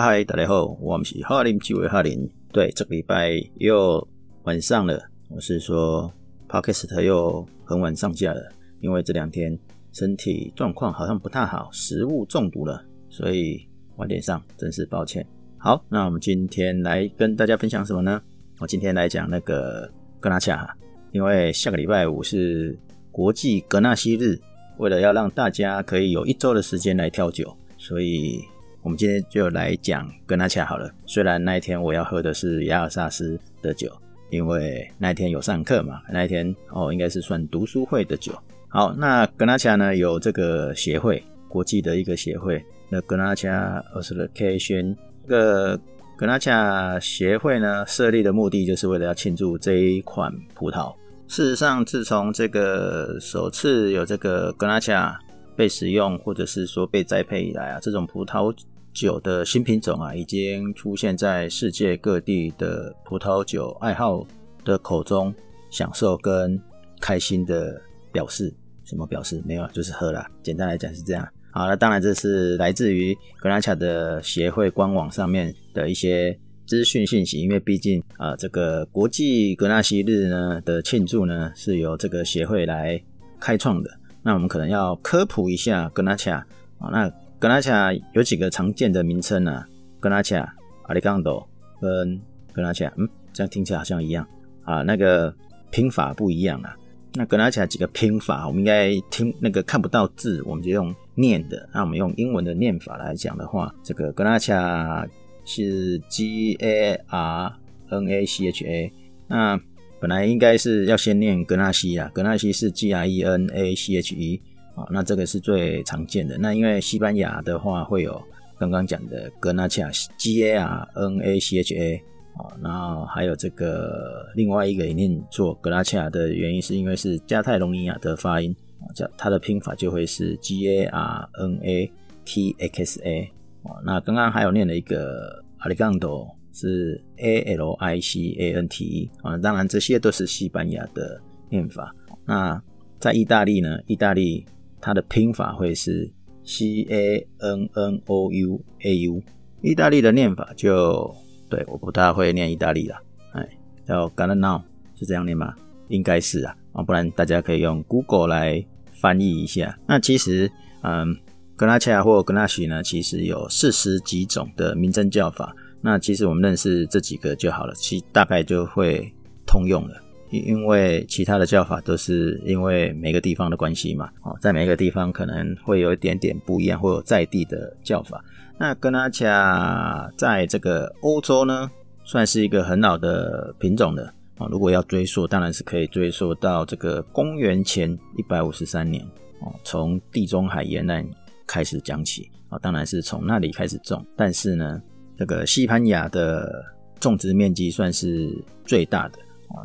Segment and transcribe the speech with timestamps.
[0.00, 2.24] 嗨，大家好，我们是哈林机伟哈林。
[2.52, 4.06] 对，这个礼拜又
[4.44, 4.96] 晚上了，
[5.28, 6.08] 我是说
[6.48, 9.58] ，Podcast 又很晚上架了，因为这两天
[9.90, 13.60] 身体状况好像不太好，食物中毒了，所以
[13.96, 15.26] 晚点上，真是抱歉。
[15.58, 18.22] 好，那我们今天来跟大家分享什么呢？
[18.60, 19.90] 我今天来讲那个
[20.20, 20.72] 格纳恰，
[21.10, 22.78] 因为下个礼拜五是
[23.10, 24.38] 国际格纳西日，
[24.76, 28.40] 为了要让大家可以有一周的时间来挑酒，所以。
[28.82, 30.90] 我们今天就来讲格纳恰好了。
[31.04, 33.90] 虽然那一天我要喝的是雅尔萨斯的酒，
[34.30, 36.00] 因为那一天有上课嘛。
[36.10, 38.32] 那一天哦，应该是算读书会的酒。
[38.68, 42.64] 好，那格纳恰呢，有这个协会，国际的一个协会。
[42.88, 45.80] 那格纳恰 Association 这个
[46.16, 50.94] 格纳恰协会呢，设立的目的就是为了要庆祝这一款葡萄。
[51.26, 55.18] 事实上，自从这个首次有这个格纳恰
[55.58, 58.56] 被使用，或者是说被栽培以来啊，这种葡萄
[58.92, 64.24] 酒的新品种啊，已经出现在世界各地的葡萄酒爱好
[64.64, 65.34] 的口中，
[65.68, 66.56] 享受跟
[67.00, 68.54] 开心的表示。
[68.84, 69.42] 什么表示？
[69.44, 70.30] 没有，就是喝啦。
[70.42, 71.28] 简单来讲是这样。
[71.50, 82.98] 好了，当然这是来自于格纳恰的协会官网上面的一些资讯信息，因为毕竟啊、这个国际格纳西日呢的庆祝呢，是由这个协会来
[83.38, 83.90] 开创的。
[84.22, 86.44] 那我们可能要科普一下格纳恰
[86.78, 89.64] 啊，那格纳恰有几个常见的名称呢？
[90.00, 91.48] 格纳恰、阿里冈多
[91.80, 92.20] 跟
[92.52, 94.26] 格纳恰，嗯，这样听起来好像一样
[94.64, 95.34] 啊，那个
[95.70, 96.76] 拼法不一样啊。
[97.14, 101.68] 那格纳恰几个拼法，我们应该听那个看不到字，我们就用念的。
[101.72, 105.06] 那我们用英文的念法来讲的话，这个格纳恰
[105.44, 107.52] 是 G A R
[107.88, 108.92] N A C H A，
[109.26, 109.60] 那。
[110.00, 114.40] 本来应该是要先念格纳西啊，格纳西是 G R E N A C H E
[114.74, 116.38] 啊，那这个是最常见的。
[116.38, 118.22] 那因为西班牙的话会有
[118.58, 121.96] 刚刚讲的格纳恰 G A R N A C H A
[122.36, 131.92] 啊，然后还有这个另外一个也念作格纳恰的原因是因为是加泰隆尼亚的发音啊，叫它的拼法就会是 G A R N A
[132.24, 133.28] T X A
[133.64, 136.32] 啊，那刚刚还有念了一个阿里冈多。
[136.58, 141.94] 是 A L I C A N T E 啊，当然这些都是西班牙的念法。
[142.26, 142.60] 那
[142.98, 143.78] 在意大利呢？
[143.86, 144.44] 意大利
[144.80, 146.10] 它的拼法会是
[146.44, 149.22] C A N N O U A U。
[149.62, 151.14] 意大利的念法就
[151.48, 152.96] 对，我不大会念意大利了，
[153.34, 153.48] 哎，
[153.86, 154.60] 叫 Garnano
[154.96, 155.54] 是这样念吗？
[155.86, 159.78] 应该是啊，啊，不然大家可以用 Google 来翻译一下。
[159.86, 160.50] 那其实，
[160.82, 161.16] 嗯，
[161.54, 165.54] 格纳恰或格纳西呢，其实有四十几种的名称叫法。
[165.80, 169.12] 那其实我们认识这几个就好了，其大概就会
[169.46, 169.94] 通用了。
[170.30, 178.22] 因因为其他的叫法都是因为每个地方的关系嘛，哦，在每个地方可能会有一点点不一样，或有在地的叫法。
[178.58, 181.70] 那格纳恰在这个欧洲呢，
[182.04, 184.46] 算是一个很老的品种了啊。
[184.50, 189.02] 如果要追溯，当然是可以追溯到这个公元前一百五十三年
[189.40, 191.06] 哦，从地中海沿岸
[191.46, 194.82] 开始讲起啊，当然是从那里开始种，但是呢。
[195.18, 196.64] 这个西班牙的
[197.00, 198.32] 种植面积算是
[198.64, 199.18] 最大的，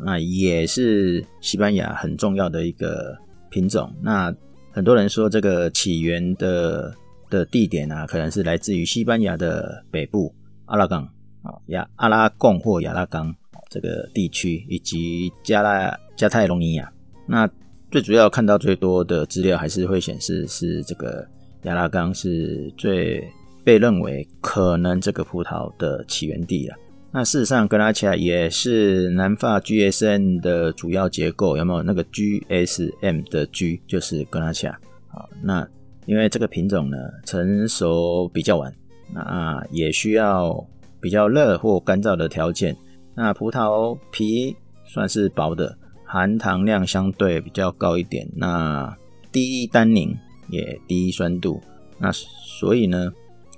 [0.04, 3.16] 那也是西班牙很重要的一个
[3.50, 3.94] 品种。
[4.02, 4.34] 那
[4.72, 6.92] 很多人说这个起源的
[7.30, 11.04] 的地点啊，可能是来自于西班牙的北部阿拉冈
[11.42, 13.32] 啊，亚阿拉贡或亚拉冈
[13.70, 16.92] 这个地区，以及加拉加泰隆尼亚。
[17.28, 17.48] 那
[17.92, 21.24] 最主要看到最多的资料还是会显示是这个
[21.62, 23.22] 亚拉冈是最。
[23.64, 26.76] 被认为可能这个葡萄的起源地了。
[27.10, 34.76] 那事实上，格纳恰也是南法 GSM 的主要结构，有没有那个 GSM 的 G 就是格纳恰。
[35.06, 35.66] 好，那
[36.06, 38.74] 因为这个品种呢，成熟比较晚，
[39.12, 40.66] 那也需要
[41.00, 42.76] 比较热或干燥的条件。
[43.14, 48.92] 那葡萄皮算是薄的，含糖量相对比较高一点，那
[49.30, 50.12] 低单宁
[50.48, 51.62] 也低酸度。
[51.96, 53.12] 那所以呢，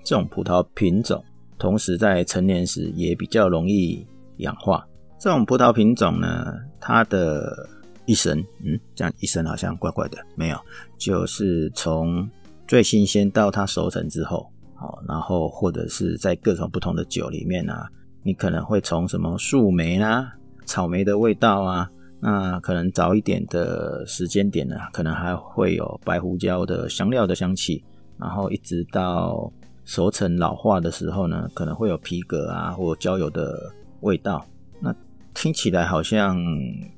[0.06, 1.20] 这种葡萄品种，
[1.58, 4.06] 同时在成年时也比较容易
[4.37, 4.87] 氧化。
[5.19, 7.69] 这种葡萄品种呢，它的
[8.05, 10.56] 一生，嗯，这样一生好像怪怪的，没有，
[10.97, 12.31] 就是从
[12.69, 17.88] 最新鲜到它熟成之后，好，然后或者是在各种不同的酒里面啊，
[18.23, 20.32] 你可能会从什么树莓啊、
[20.67, 27.82] 草莓的味道啊，那可能早一点的时间点呢，可能还会有白胡椒的香料的香气，
[28.20, 29.53] 然后一直到。
[29.87, 34.44] 熟成老化的时候呢，可能会有皮革啊或焦油的味道，
[34.81, 34.94] 那
[35.33, 36.38] 听起来好像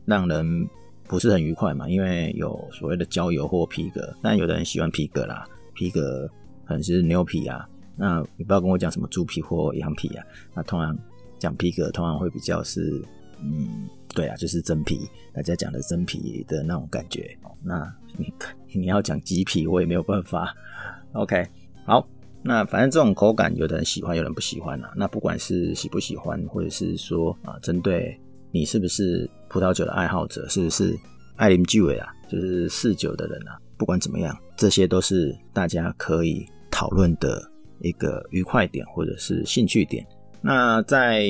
[0.04, 0.66] 让人
[1.06, 4.12] 不是很愉快嘛，因为有所谓的焦油或皮革。
[4.22, 6.28] 但有的人喜欢皮革啦，皮革
[6.64, 10.24] 可能是牛皮啊，那你不要跟我讲什么猪皮或羊皮啊，
[10.54, 10.96] 那通常
[11.38, 13.02] 讲皮革，通常会比较是，
[13.42, 17.36] 嗯，对啊，就是真皮，大家讲的真皮的那种感觉。
[17.62, 18.32] 那你
[18.80, 20.54] 你要讲麂皮，我也没有办法。
[21.12, 21.46] OK，
[21.84, 22.06] 好，
[22.48, 24.90] 那反正这种口感，有的人喜欢，有人不喜欢啊。
[24.96, 28.18] 那不管是喜不喜欢，或者是说啊，针对
[28.50, 30.98] 你是不是葡萄酒的爱好者，是不是
[31.36, 37.52] 爱啉酒的啊，就是嗜酒的人啊，不管怎么样，这些都是大家可以讨论的。
[37.80, 40.04] 一个愉快点或者是兴趣点。
[40.40, 41.22] 那在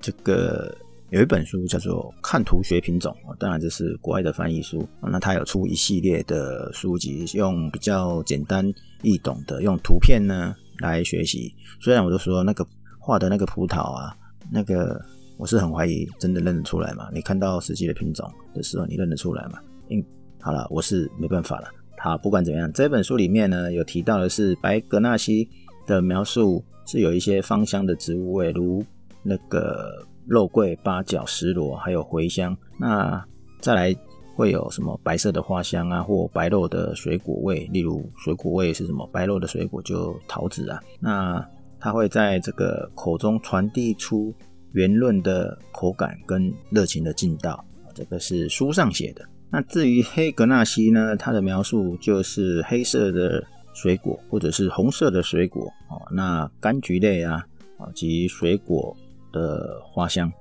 [0.00, 0.76] 这个
[1.14, 4.84] 有一本书叫做《看图学品种》，当然这是国外的翻译书。
[5.00, 8.68] 那它有出一系列的书籍，用比较简单
[9.02, 11.54] 易懂的用图片呢来学习。
[11.80, 12.66] 虽然我都说那个
[12.98, 14.12] 画的那个葡萄啊，
[14.50, 15.00] 那个
[15.36, 17.08] 我是很怀疑真的认得出来嘛？
[17.14, 19.60] 你看到实际的品种的时候，你认得出来吗？
[19.90, 20.04] 嗯，
[20.40, 21.68] 好了，我是没办法了。
[21.96, 25.48] 好，不管怎么样，这本书里面呢有提到的是白格纳西。
[25.86, 28.82] 的描述是有一些芳香的植物味，如
[29.22, 32.56] 那个肉桂、八角、石螺，还有茴香。
[32.78, 33.24] 那
[33.60, 33.94] 再来
[34.34, 39.06] 会有什么白色的花香啊，或白肉的水果味，例如水果味是什么？
[39.12, 40.80] 白肉的水果就桃子啊。
[41.00, 41.44] 那
[41.78, 44.34] 它会在这个口中传递出
[44.72, 49.24] 圆润的口感跟热情的劲道，这个是书上写的。
[49.50, 53.44] 那至于黑格纳西呢，它的描述就是黑色的。
[53.76, 57.44] 水果或者是红色的水果哦，那柑橘类啊，
[57.76, 58.96] 啊及水果
[59.34, 60.32] 的花香，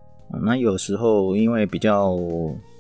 [0.44, 2.16] 那有时候因为比较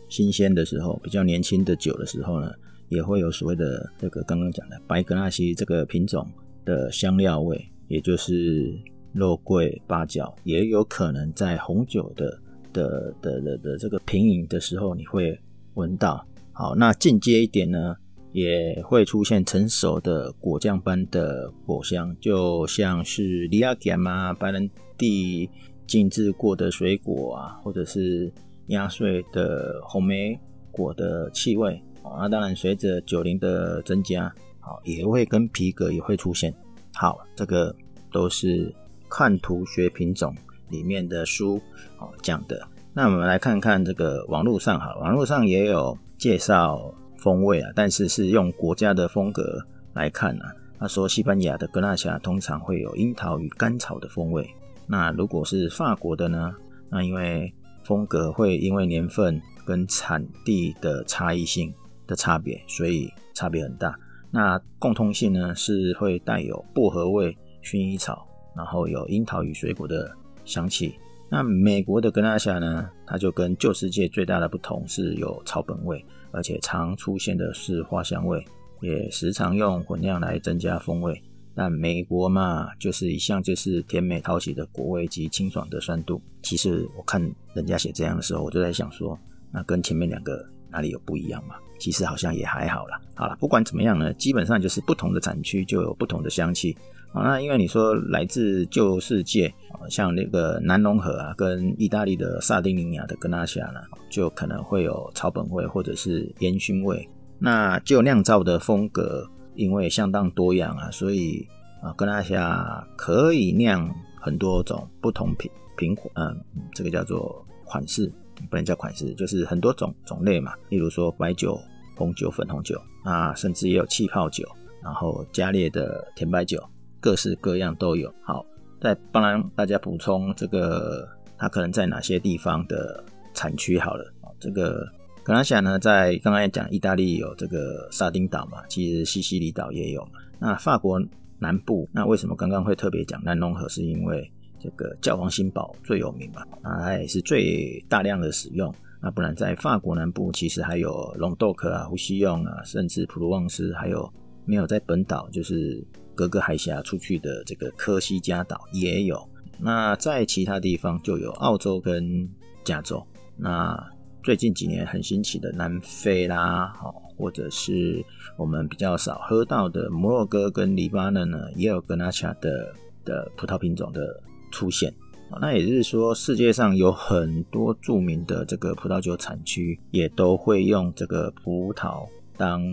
[0.10, 2.52] 新鲜的时候，比较年轻的酒的时候呢，
[2.90, 6.26] 也会有所谓的这个刚刚讲的白格纳西这个品种
[6.64, 8.72] 的香料味，也就是
[9.12, 12.40] 肉桂、八角，也有可能在红酒的
[12.72, 15.38] 的的的的这个品饮的时候你会
[15.74, 16.24] 闻到。
[16.54, 17.96] 好，那进阶一点呢？
[18.34, 24.68] 也会出现成熟的果酱般的果香，就像是利亚甘啊、白兰
[24.98, 25.48] 地
[25.88, 28.32] 静置过的水果啊，或者是
[28.68, 30.40] 压碎的红莓
[30.72, 32.22] 果的气味啊。
[32.22, 36.54] 那当然，随着酒龄的增加，好也会跟皮革也会出现。
[36.94, 37.76] 好，这个
[38.12, 38.74] 都是
[39.10, 40.36] 看图学品种
[40.70, 41.62] 里面的书
[42.00, 42.68] 哦讲的。
[42.94, 46.94] 那我们来看看这个网络上，哈，网络上也有介绍。
[47.16, 50.54] 风味啊，但是是用国家的风格来看啊。
[50.78, 54.46] 他说，西班牙的格纳夏通常会有樱桃与甘草的风味。
[54.88, 56.54] 那如果是法国的呢？
[56.90, 57.54] 那因为
[57.84, 61.74] 风格会因为年份跟产地的差异性
[62.06, 63.98] 的差别，所以差别很大。
[64.32, 70.12] 那共通性呢，是会带有薄荷味、薰衣草，然后有樱桃与水果的
[70.46, 70.96] 香气。
[71.30, 76.04] 那美国的格纳夏呢，它就跟旧世界最大的不同是有草本味。
[76.36, 78.44] 而且常出现的是花香味，
[78.82, 81.22] 也时常用混酿来增加风味。
[81.56, 86.22] 但美国嘛，就是一向就是甜美讨喜的果味及清爽的酸度。
[86.42, 87.22] 其实我看
[87.54, 89.18] 人家写这样的时候，我就在想说，
[89.52, 91.56] 那跟前面两个哪里有不一样嘛？
[91.80, 93.00] 其实好像也还好啦。
[93.14, 96.76] 好了，不管怎么样呢，基本上就是不同的产区就有不同的香气。
[97.12, 99.54] 啊，那因为你说来自旧世界，
[99.88, 103.80] 像那个南隆河啊，跟意大利的萨丁尼亚的格纳夏呢，
[104.10, 107.08] 就可能会有草本味或者是烟熏味。
[107.38, 111.48] 那就酿造的风格，因为相当多样啊，所以
[111.82, 116.44] 啊，格纳夏可以酿很多种不同品品款，嗯，
[116.74, 118.12] 这个叫做款式，
[118.50, 120.54] 不能叫款式，就是很多种种类嘛。
[120.70, 121.60] 例如说白酒、
[121.96, 124.48] 红酒、粉红酒，那甚至也有气泡酒，
[124.82, 126.64] 然后加烈的甜白酒。
[127.00, 128.10] 各式各样都有。
[128.24, 128.46] 好，
[128.80, 131.06] 再帮大家补充这个，
[131.38, 133.78] 它可能在哪些地方的产区？
[133.78, 134.88] 好了，这个
[135.24, 140.20] 格纳夏呢，在刚刚也讲，意大利有这个撒丁岛嘛，其实西西里岛也有嘛。
[140.38, 141.02] 那法国
[141.40, 143.68] 南部，那为什么刚刚会特别讲南隆河？
[143.70, 148.74] 是因为这个教皇新堡最有名嘛，那它也是最大量的使用。
[149.02, 154.12] 那不然在法国南部，其实还有隆豆克啊、胡西用啊，甚至普罗旺斯，还有
[154.46, 155.86] 没有在本岛就是。
[156.16, 159.28] 隔个海峡出去的这个科西嘉岛也有，
[159.58, 162.30] 那在其他地方就有澳洲跟
[162.64, 163.04] 加州。
[163.36, 163.76] 那
[164.24, 166.74] 最近几年很新奇的南非啦，
[167.18, 168.04] 或者是
[168.38, 174.94] 我们比较少喝到的摩洛哥跟黎巴嫩呢，也有格纳恰的的葡萄品种的出现。
[175.42, 182.64] 那也就是说，世界上有很多著名的这个葡萄酒产区，也都会用这个葡萄当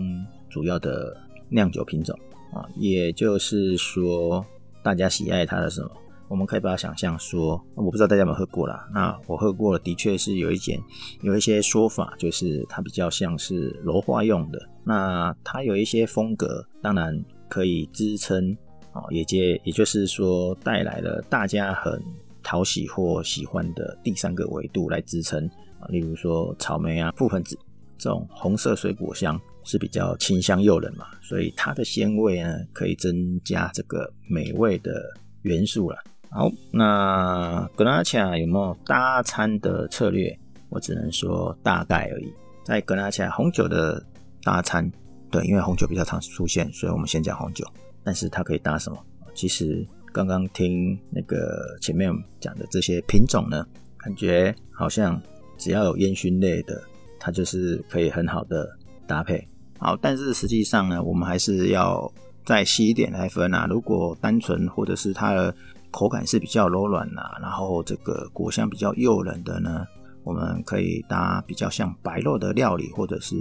[0.49, 1.17] 主要的
[1.49, 2.17] 酿酒品种。
[2.53, 4.45] 啊，也就是说，
[4.83, 5.91] 大家喜爱它的什么？
[6.31, 8.87] 我们可以把它想象说，我不知道大家有没有喝过啦。
[8.93, 10.81] 那我喝过了，的确是有一点，
[11.23, 14.57] 有一些说法，就是它比较像是柔化用的。
[14.85, 18.55] 那它有一些风格，当然可以支撑
[18.93, 22.01] 啊，也接也就是说带来了大家很
[22.41, 25.45] 讨喜或喜欢的第三个维度来支撑
[25.81, 27.59] 啊，例如说草莓啊、覆盆子
[27.97, 35.97] 这种红色水果香是比较清香诱人嘛，所以它的鲜味呢可以增加这个美味的元素了。
[36.33, 40.33] 好，那格拉恰有没有搭餐的策略？
[40.69, 42.33] 我只能说大概而已。
[42.63, 44.01] 在格拉恰红酒的
[44.41, 44.89] 搭餐，
[45.29, 47.67] 对，因为红酒比较常出现，所以我们先讲红酒。
[48.01, 48.97] 但是它可以搭什么？
[49.33, 52.09] 其实刚刚听那个前面
[52.39, 55.21] 讲的这些品种呢，感觉好像
[55.57, 56.81] 只要有烟熏类的，
[57.19, 58.69] 它就是可以很好的
[59.05, 59.45] 搭配。
[59.77, 62.09] 好，但是实际上呢，我们还是要
[62.45, 63.67] 再细一点来分啊。
[63.69, 65.53] 如果单纯或者是它的
[65.91, 69.85] 口感是比较柔软呐，然后这个果香比较诱人的呢，
[70.23, 73.35] 我们可以搭比较像白肉的料理，或者是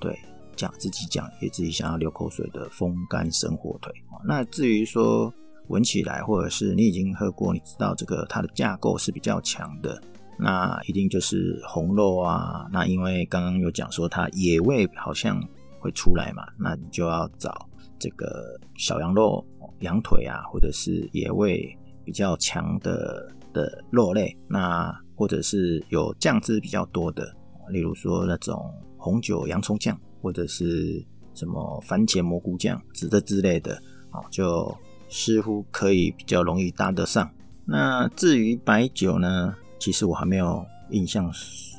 [0.00, 0.18] 对
[0.56, 3.92] 讲自己讲也自己想要流口水的风干生火腿。
[4.24, 5.32] 那至于说
[5.68, 10.00] 闻起来，或者是你已经喝过，你知道这个它的架构是比较强的，
[10.38, 12.66] 那一定就是红肉啊。
[12.72, 15.38] 那因为刚刚有讲说它野味好像
[15.78, 19.44] 会出来嘛，那你就要找这个小羊肉、
[19.80, 21.76] 羊腿啊，或者是野味。
[22.10, 27.32] 比较强的的肉类，那或者是有酱汁比较多的，
[27.68, 31.00] 例如说那种红酒洋葱酱，或者是
[31.34, 34.76] 什么番茄蘑菇酱之的之类的，啊，就
[35.08, 37.30] 似乎可以比较容易搭得上。
[37.64, 41.32] 那至于白酒呢，其实我还没有印象，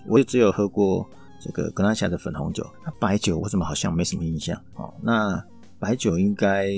[0.08, 1.06] 我也只有喝过
[1.42, 2.66] 这个格拉夏的粉红酒。
[2.86, 4.58] 那白酒我怎么好像没什么印象？
[4.76, 5.44] 哦，那
[5.78, 6.70] 白酒应该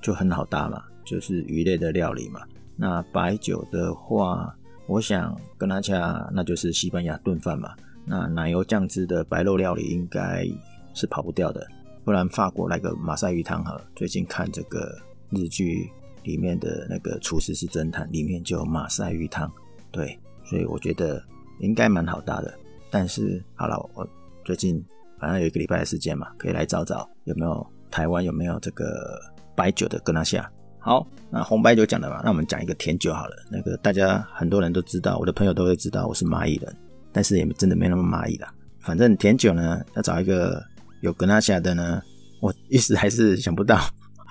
[0.00, 2.42] 就很好搭嘛，就是鱼类的料理嘛。
[2.76, 4.54] 那白酒的话，
[4.86, 7.74] 我想格纳恰那就是西班牙炖饭嘛。
[8.04, 10.46] 那奶油酱汁的白肉料理应该
[10.94, 11.66] 是跑不掉的，
[12.04, 13.80] 不然法国来个马赛鱼汤哈。
[13.96, 14.96] 最近看这个
[15.30, 15.90] 日剧
[16.22, 19.50] 里面的那个厨师是侦探，里面就有马赛鱼汤，
[19.90, 21.20] 对，所以我觉得
[21.58, 22.54] 应该蛮好搭的。
[22.90, 24.08] 但是好了，我
[24.44, 24.84] 最近
[25.18, 29.20] 反正有一个礼拜的时间嘛，可以来找找有没有台湾有没有这个
[29.56, 30.48] 白酒的格纳恰。
[30.86, 33.34] 好，那红白酒讲了嘛，那我们讲一个甜酒好了。
[33.50, 36.72] 那个大家很多人都知道，我的朋友都会知道我是蚂蚁人，
[37.10, 38.54] 但是也真的没那么蚂蚁啦。
[38.78, 40.64] 反正甜酒呢，要找一个
[41.00, 42.00] 有格纳恰的呢，
[42.38, 43.80] 我一时还是想不到。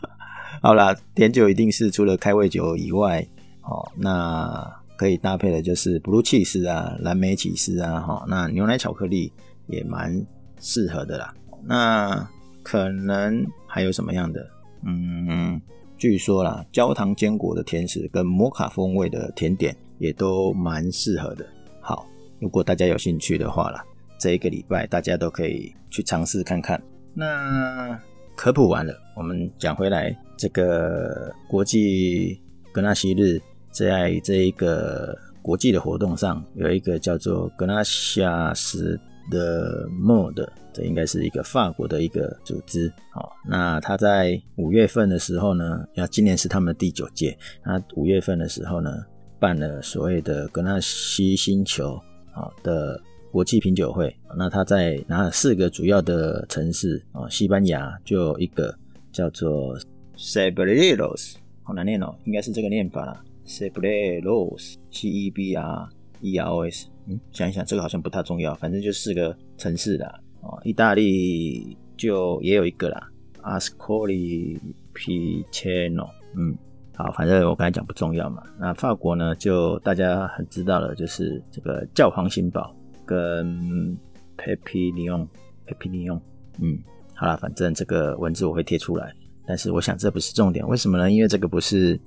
[0.64, 3.20] 好啦，甜酒一定是除了开胃酒以外，
[3.64, 9.30] 哦，那可以搭配的就是 blue cheese 啊，蓝莓起司啊，哈，那牛奶巧克力
[9.68, 10.26] 也蛮
[10.62, 11.34] 适合的啦。
[11.66, 12.26] 那
[12.64, 14.48] 可能还有什么样的？
[14.86, 15.62] 嗯。
[16.06, 21.44] 据说啦，焦糖坚果的甜食跟摩卡风味的甜点也都蛮适合的。
[21.82, 22.06] 好，
[22.40, 23.84] 如果大家有兴趣的话啦，
[24.20, 26.80] 这一个礼拜大家都可以去尝试看看。
[27.16, 28.00] 那
[28.36, 32.40] 科普完了，我们讲回来，这个国际
[32.72, 40.48] 格纳西日在这一个国际的活动上，有一个叫做格纳夏斯的 mode。
[40.74, 48.92] 这应该是一个法国的一个组织，好，那他在五月份的时候呢，要今年是他们的第九届，那五月份的时候呢，
[49.40, 51.94] 办了所谓的格纳西星球
[52.34, 53.02] 啊的
[53.32, 58.78] 国际品酒会，那他在哪四个主要的城市啊，西班牙就有一个
[59.14, 59.80] 叫做
[60.18, 65.88] Cebreros，好难念哦，应该是这个念法啦，Cebreros，C E B R
[66.20, 70.20] E R O S，嗯，想一想，这个好像不太重要，反正就四个城市啦。
[70.42, 73.10] 哦，意大利就也有一个啦
[73.44, 74.60] ，Ascoli
[74.94, 76.56] Piceno，嗯，
[76.96, 78.44] 好，反正我刚才讲不重要嘛。
[78.60, 83.98] 那法国呢，就大家很知道了，就是这个教皇新堡跟
[84.38, 86.20] Pépinion，Pépinion，
[86.60, 86.80] 嗯，
[87.16, 89.14] 好了，反正这个文字我会贴出来，
[89.46, 91.12] 但是我想这不是重点，为什么呢？
[91.12, 92.00] 因为这个不是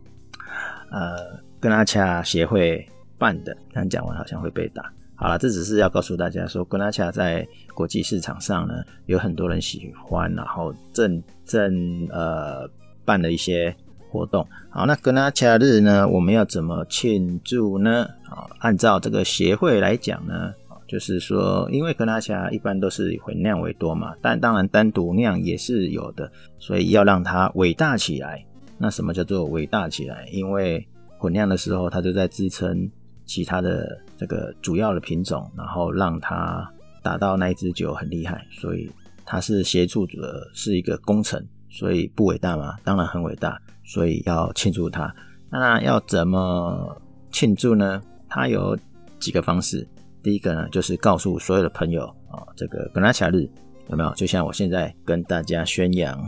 [0.90, 2.86] 呃跟阿恰协会
[3.18, 4.92] 办的，刚讲完好像会被打。
[5.20, 7.44] 好了，这只是要告诉大家说，格纳恰在
[7.74, 12.70] 国际市场上呢，有很多人喜欢，然后正正呃
[13.04, 13.74] 办了一些
[14.08, 14.46] 活动。
[14.70, 18.04] 好，那格纳恰日呢，我们要怎么庆祝呢？
[18.30, 20.54] 啊，按照这个协会来讲呢，
[20.86, 28.44] 就是说，因为格纳恰一般都是以混酿为多嘛，但当然单独酿也是有的，所以要让它伟大起来。
[28.78, 30.28] 那什么叫做伟大起来？
[30.30, 30.86] 因为
[31.18, 32.88] 混酿的时候，它就在支撑。
[33.28, 36.68] 其他的这个主要的品种，然后让它
[37.02, 38.90] 达到那一支酒很厉害，所以
[39.24, 42.74] 它是协助的是一个工程，所以不伟大吗？
[42.82, 45.14] 当然很伟大，所以要庆祝它。
[45.50, 48.02] 那要怎么庆祝呢？
[48.28, 48.76] 它有
[49.20, 49.86] 几个方式。
[50.22, 53.48] 第一个呢，就是告诉所有的朋友啊，这个格拉恰日
[53.88, 54.12] 有没有？
[54.14, 56.18] 就像我现在跟大家宣扬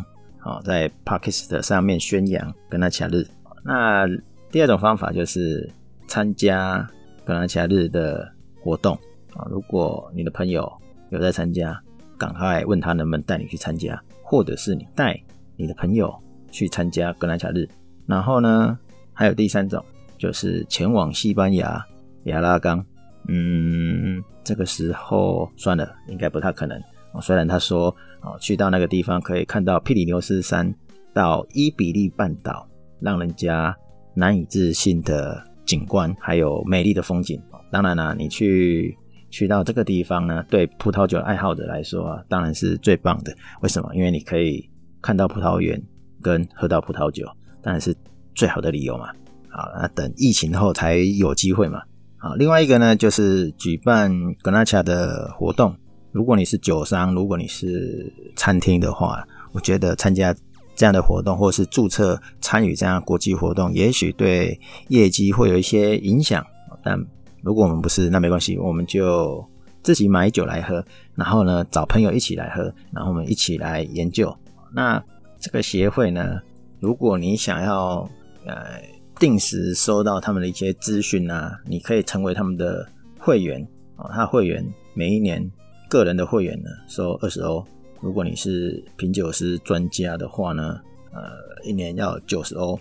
[0.44, 3.26] 哦，在 Podcast 上面宣扬格拉恰日。
[3.64, 4.06] 那
[4.50, 5.70] 第二种方法就是
[6.10, 6.84] 参加
[7.24, 8.28] 格纳恰日的
[8.60, 8.94] 活动
[9.32, 9.46] 啊。
[9.48, 10.70] 如果你的朋友
[11.10, 11.80] 有在参加，
[12.18, 15.16] 赶快问他能不能带你去参加，或者是你带
[15.56, 16.12] 你的朋友
[16.50, 17.68] 去参加格纳恰日。
[18.06, 18.76] 然后呢，
[19.12, 19.84] 还有第三种，
[20.18, 21.80] 就是前往西班牙
[22.24, 22.84] 亚拉冈。
[23.28, 26.76] 嗯，这个时候算了，应该不太可能。
[27.22, 30.74] 虽然他说哦，去到那个地方可以看到皮里牛斯山
[31.14, 32.66] 到伊比利半岛，
[32.98, 33.76] 让人家
[34.14, 35.40] 难以置信的
[35.70, 37.40] 景观，还有美丽的风景。
[37.70, 38.96] 当然啦，你去
[39.30, 43.32] 去到这个地方呢，对葡萄酒爱好者来说啊，当然是最棒的。
[43.62, 43.94] 为什么？
[43.94, 44.68] 因为你可以
[45.00, 45.80] 看到葡萄园
[46.20, 47.24] 跟喝到葡萄酒，
[47.62, 47.96] 当然是
[48.34, 49.06] 最好的理由嘛。
[49.48, 51.80] 好，那等疫情后才有机会嘛。
[52.18, 54.12] 好，另外一个呢，就是举办
[54.42, 55.72] 格纳恰的活动。
[56.12, 60.34] 如果你是酒商，如果你是餐厅的话，我觉得参加
[60.80, 64.58] 这样的活动，或是注册参与这样的国际活动，也许对
[64.88, 66.42] 业绩会有一些影响。
[66.82, 66.98] 但
[67.42, 69.46] 如果我们不是，那没关系，我们就
[69.82, 70.82] 自己买酒来喝，
[71.14, 74.34] 然后呢，找朋友一起来喝，然后我们一起来研究。
[74.72, 75.04] 那
[75.38, 76.40] 这个协会呢，
[76.78, 78.08] 如果你想要
[78.46, 78.80] 呃
[79.18, 83.60] 定时收到他们的一些资讯啊，你可以成为他们的会员
[83.96, 85.46] 啊，他会员每一年。
[85.90, 87.66] 个人的会员呢，收二十欧。
[88.02, 90.80] 如果你是品酒师专家的话呢，
[91.12, 91.20] 呃，
[91.62, 92.78] 一年要九十欧。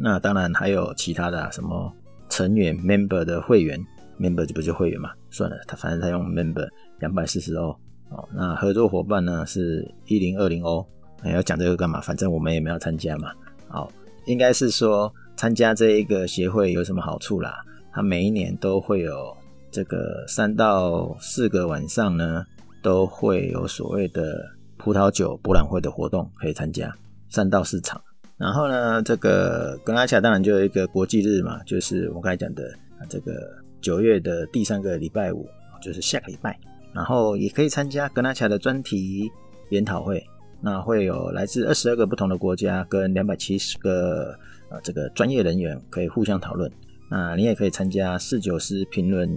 [0.00, 1.92] 那当然还有其他的啊，什么
[2.30, 3.78] 成员 member 的会员
[4.18, 5.10] ，member 就不就会员嘛？
[5.30, 6.66] 算了，他反正他用 member
[7.00, 7.68] 两百四十欧。
[8.08, 10.84] 哦，那合作伙伴呢是一零二零欧。
[11.20, 12.00] 还要讲这个干嘛？
[12.00, 13.30] 反正我们也没有参加嘛。
[13.68, 13.92] 好，
[14.24, 17.62] 应该是说参加这一个协会有什么好处啦？
[17.92, 19.36] 他每一年都会有
[19.70, 22.46] 这个三到四个晚上呢。
[22.82, 24.44] 都会有所谓的
[24.82, 26.92] 葡萄酒博览会的活动可以参加，
[27.28, 28.02] 三到四场。
[28.36, 32.76] 然后呢，这个格纳恰当然就有一个国际日嘛，就是我刚才讲的
[33.08, 33.32] 这个
[33.80, 35.46] 九月的第三个礼拜五，
[35.80, 36.58] 就是下个礼拜。
[36.92, 39.30] 然后也可以参加格纳恰的专题
[39.70, 40.22] 研讨会，
[40.60, 44.36] 那会有来自二十二个不同的国家跟两百七十个
[44.68, 46.70] 呃这个专业人员可以互相讨论。
[47.08, 49.28] 那你也可以参加侍酒师评论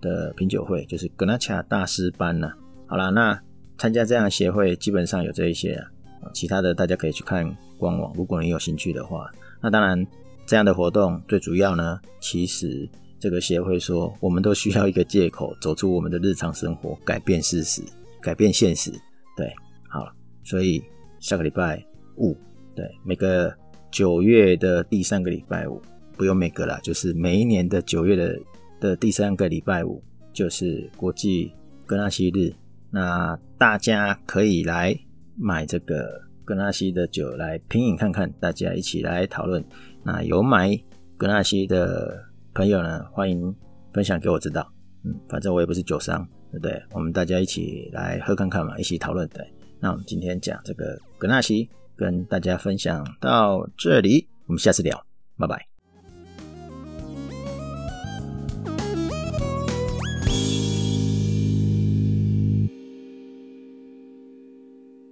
[0.00, 2.50] 的品酒会，就是格纳恰大师班呢、
[2.86, 3.38] 好啦，那
[3.82, 5.72] 参加这样的协会基本上有这一些
[6.20, 7.44] 啊，其他的大家可以去看
[7.76, 9.28] 官网，如果你有兴趣的话。
[9.60, 10.06] 那当然，
[10.46, 17.82] 这样的活动最主要呢，其实这个协会说，我们都需要一个借口，走出我们的日常生活，改变事实，
[18.20, 18.92] 改变现实。
[19.36, 19.52] 对，
[19.88, 20.12] 好了，
[20.44, 20.80] 所以
[21.18, 21.84] 下个礼拜
[22.18, 22.36] 五，
[22.76, 23.52] 对，每个
[23.90, 25.82] 九月的第三个礼拜五，
[26.16, 28.38] 不用每个啦，就是每一年的九月的
[28.78, 30.00] 的第三个礼拜五，
[30.32, 31.50] 就是国际
[31.84, 32.54] 格纳西日。
[32.92, 34.94] 那大家可以来
[35.34, 39.64] 买这个格纳西的酒来品饮看看，大家一起来讨论。
[40.04, 40.68] 那有买
[41.16, 43.54] 格纳西的朋友呢，欢迎
[43.94, 44.70] 分享给我知道。
[45.04, 46.82] 嗯，反正我也不是酒商，对不对？
[46.92, 49.26] 我们大家一起来喝看看嘛，一起讨论。
[49.30, 49.44] 对，
[49.80, 55.02] 那我们今天讲这个格纳西，跟大家分享到这里，我们下次聊，
[55.38, 55.71] 拜拜。